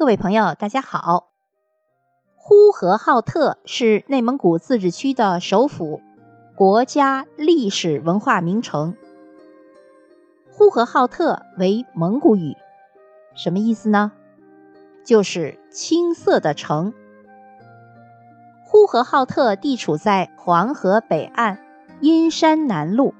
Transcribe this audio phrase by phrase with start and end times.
[0.00, 1.28] 各位朋友，大家好。
[2.34, 6.00] 呼和浩特是内蒙古自治区的首府，
[6.56, 8.96] 国家历史文化名城。
[10.50, 12.56] 呼和浩特为蒙古语，
[13.34, 14.12] 什么意思呢？
[15.04, 16.94] 就是青色的城。
[18.64, 21.62] 呼和浩特地处在黄河北岸，
[22.00, 23.12] 阴山南麓，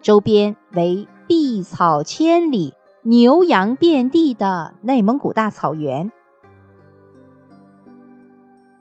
[0.00, 2.72] 周边为碧草千里。
[3.08, 6.12] 牛羊遍地的内蒙古大草原，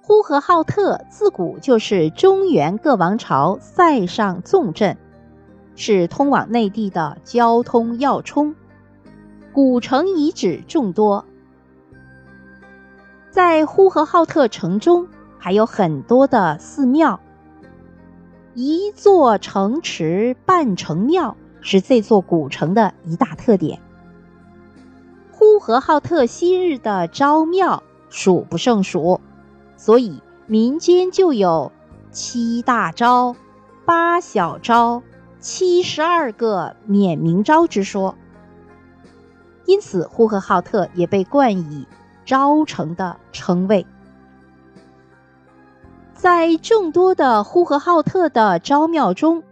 [0.02, 4.98] 呼和浩特自古就是中原各王朝塞上重镇，
[5.78, 8.54] 是通往内地的交通要冲，
[9.54, 11.24] 古城遗址众多。
[13.32, 17.22] 在呼和浩特城中还有很多的寺庙，
[18.56, 23.80] 一座城池半城庙是这座古城的一大特点。
[25.68, 29.20] 呼和浩特昔日的昭庙数不胜数，
[29.76, 31.74] 所以民间就有
[32.10, 33.36] 七大昭、
[33.86, 35.04] 八小昭、
[35.42, 38.16] 七十二个免名昭之说。
[39.66, 41.86] 因此，呼和浩特也被冠以
[42.24, 43.86] “昭城”的称谓。
[46.14, 49.44] 在众多的呼和浩特的昭庙中，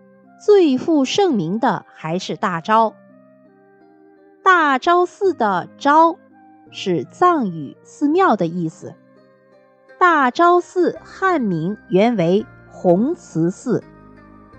[0.46, 2.94] 最负盛名的还是大昭。
[4.46, 6.20] 大昭寺的“昭”
[6.70, 8.94] 是藏语“寺庙”的意思。
[9.98, 13.84] 大昭寺汉名原为弘慈寺，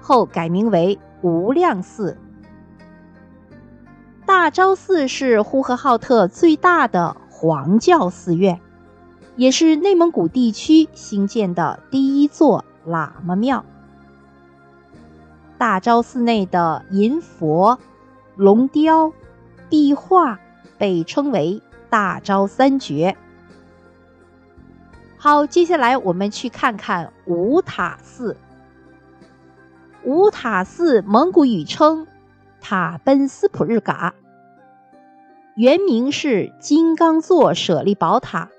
[0.00, 2.18] 后改名为无量寺。
[4.26, 8.60] 大昭寺是呼和浩特最大的黄教寺院，
[9.36, 13.64] 也是内蒙古地区兴建的第一座喇嘛庙。
[15.56, 17.78] 大昭寺内的银佛、
[18.34, 19.12] 龙雕。
[19.68, 20.38] 壁画
[20.78, 23.16] 被称为大昭三绝。
[25.18, 28.36] 好，接下来我们去看看五塔寺。
[30.04, 32.06] 五塔寺蒙古语称
[32.60, 34.14] 塔奔斯普日嘎，
[35.56, 38.50] 原名是金刚座舍利宝塔，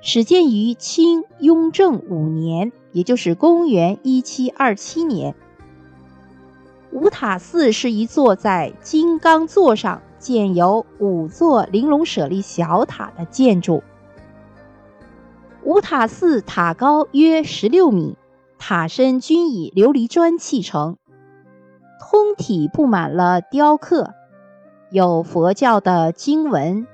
[0.00, 5.34] 始建于清雍正五年，也就是公元一七二七年。
[6.90, 10.00] 五塔寺是一座在金刚座上。
[10.22, 13.82] 建有五座玲珑舍利小塔的建筑。
[15.64, 18.16] 五塔寺塔高约十六米，
[18.56, 20.96] 塔身均以琉璃砖砌成，
[22.00, 24.14] 通体布满了雕刻，
[24.90, 26.86] 有佛教的经文、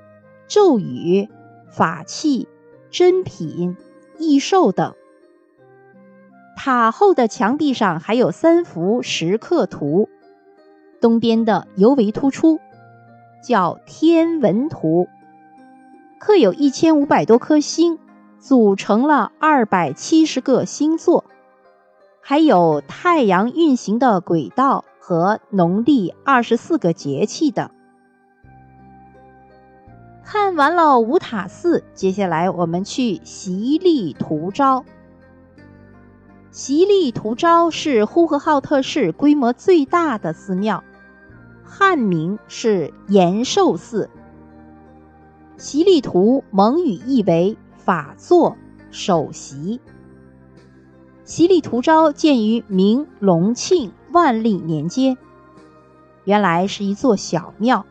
[0.47, 1.29] 咒语、
[1.69, 2.47] 法器、
[2.89, 3.77] 珍品、
[4.17, 4.95] 异兽等。
[6.55, 10.09] 塔后的墙壁上还有三幅石刻图，
[10.99, 12.59] 东边的尤为突出。
[13.41, 15.07] 叫天文图，
[16.19, 17.97] 刻有一千五百多颗星，
[18.39, 21.25] 组成了二百七十个星座，
[22.21, 27.69] 还有太阳运行的轨道和农历二十四个节气等。
[30.23, 34.85] 看完了五塔寺，接下来我们去席力图昭。
[36.51, 40.83] 席力图昭是呼和浩特市规模最大的寺庙。
[41.71, 44.09] 汉名是延寿寺，
[45.55, 48.57] 席力图蒙语意为法座、
[48.89, 49.79] 首席。
[51.23, 55.15] 席力图昭建于明隆庆万历年间，
[56.23, 57.85] 原来是一座小庙，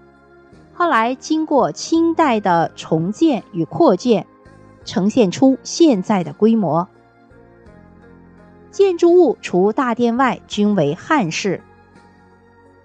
[0.75, 4.27] 后来经过清代的重建与扩建，
[4.85, 6.89] 呈现出现在的规模。
[8.73, 11.63] 建筑物除大殿外，均为汉式。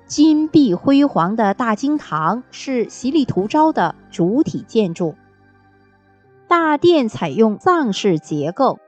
[0.05, 5.15] 金碧辉煌的大经堂是席力图昭的主体建筑。
[6.47, 8.79] 大殿采用藏式结构，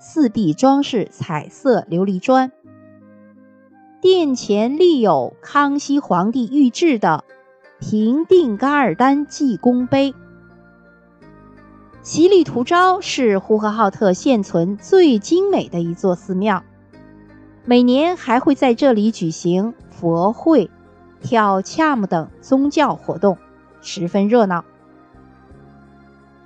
[0.00, 2.50] 四壁装饰彩色琉璃砖。
[4.00, 7.22] 殿前立有康熙皇帝御制的
[7.78, 10.14] 平定噶尔丹济功碑。
[12.02, 16.64] 席力图昭是呼和浩特现存最精美的一座寺庙，
[17.64, 19.74] 每年还会在这里举行。
[19.90, 20.68] 佛会、
[21.20, 23.38] 跳恰木等宗教活动
[23.80, 24.64] 十分热闹。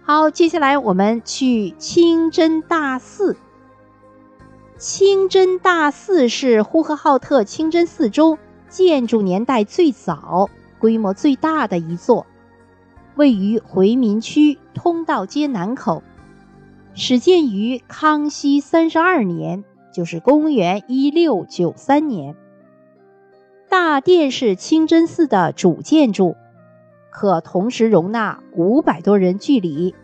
[0.03, 3.37] 好，接下来我们去清真大寺。
[4.77, 8.39] 清真大寺是呼和浩特清真寺中
[8.69, 12.27] 建筑年代最早、规模最大的一座，
[13.15, 16.03] 位于回民区通道街南口，
[16.95, 19.65] 始建于康熙三十二年，
[19.97, 22.37] 就是公元一六九三年。
[23.71, 26.37] 大殿是清真寺的主建筑，
[27.09, 29.95] 可同时容纳五百多人聚礼，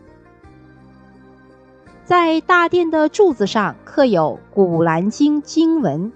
[2.05, 6.11] 在大殿的柱子上刻有《古兰经》经文，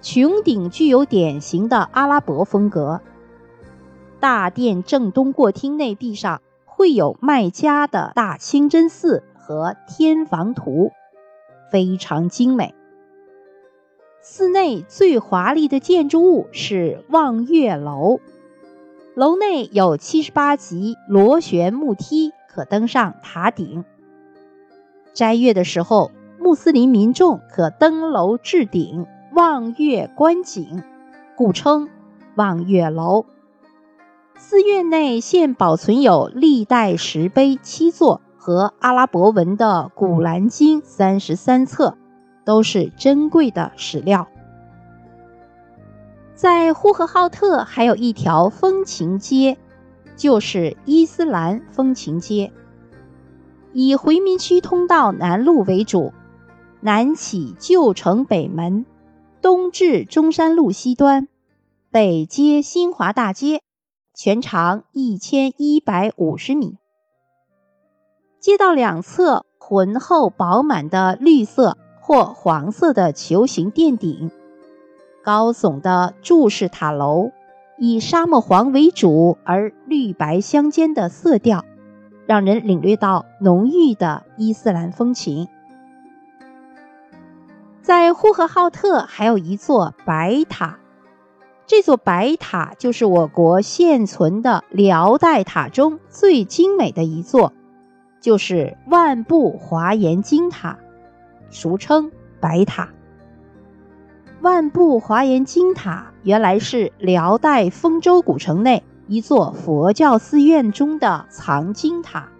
[0.00, 3.02] 穹顶具有典型的阿拉伯风格。
[4.20, 10.92] 大殿正东过厅内壁上绘有麦加的大清真寺和天房图，
[11.70, 12.74] 非常精美。
[14.20, 18.20] 寺内最华丽的建筑物是望月楼，
[19.14, 23.84] 楼内有七十八级螺旋木梯，可登上塔顶。
[25.12, 30.82] 斋月的时候，穆斯林民众可登楼置顶望月观景，
[31.36, 31.88] 故称
[32.34, 33.26] 望月楼。
[34.36, 41.96] 寺院内现保存有历代石碑七座和阿拉伯文的《古兰经》三十三册，
[42.44, 44.28] 都是珍贵的史料。
[46.34, 49.56] 在呼和浩特还有一条风情街，
[50.14, 52.52] 就是伊斯兰风情街。
[53.72, 56.12] 以回民区通道南路为主，
[56.82, 58.84] 南起旧城北门，
[59.40, 61.28] 东至中山路西端，
[61.90, 63.62] 北接新华大街，
[64.14, 66.76] 全长一千一百五十米。
[68.44, 74.30] 街道两侧浑厚饱满的绿色或黄色的球形殿顶，
[75.22, 77.30] 高耸的柱式塔楼，
[77.78, 81.64] 以沙漠黄为主而绿白相间的色调。
[82.26, 85.48] 让人领略到浓郁的伊斯兰风情。
[87.80, 90.78] 在呼和浩特还有一座白塔，
[91.66, 97.54] 这座白塔就是我国现存的辽代塔中最精美的一座，
[98.24, 100.78] 就是万步华严金塔，
[101.50, 102.10] 俗称
[102.40, 102.88] 白塔。
[104.40, 108.82] 万步华严金塔原来是辽代丰州古城内。
[109.08, 112.30] 一座佛教寺院中的藏经塔，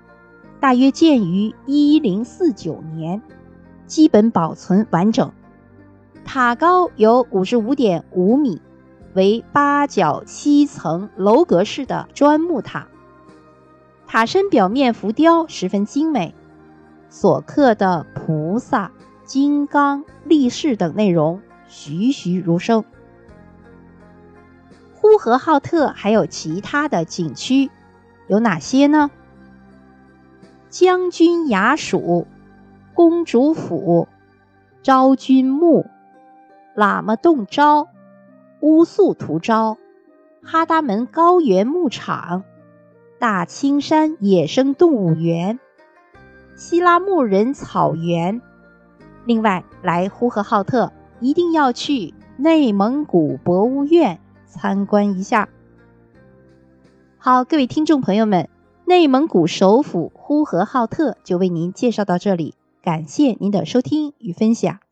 [0.59, 3.21] 大约建于一零四九年，
[3.87, 5.31] 基本保存完整。
[6.25, 8.63] 塔高有五十五点五米，
[9.13, 12.89] 为八角七层楼阁式的砖木塔。
[14.15, 16.37] 塔身表面浮雕十分精美，
[17.09, 18.93] 所刻的菩萨、
[19.25, 22.85] 金刚、力士等内容栩栩如生。
[24.95, 27.73] 呼和浩特还有其他的景区，
[28.29, 29.11] 有哪些呢？
[30.71, 32.29] 将军衙署、
[32.95, 34.07] 公主府、
[34.81, 35.91] 昭君墓、
[36.77, 37.89] 喇嘛洞昭、
[38.61, 39.77] 乌素图昭、
[40.41, 42.45] 哈达门高原牧场、
[43.25, 45.59] 大青山野生动物园、
[46.57, 48.43] 希拉木人草原。
[49.25, 54.21] 另外，来呼和浩特一定要去内蒙古博物院。
[54.45, 55.49] 参观一下。
[57.17, 58.51] 好，各位听众朋友们，
[58.85, 64.84] 内蒙古首府呼和浩特就为您介绍到这里，感谢您的收听与分享。